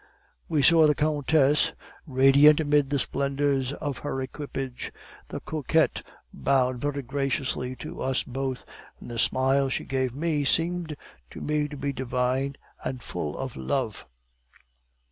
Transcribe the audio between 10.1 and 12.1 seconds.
me seemed to me to be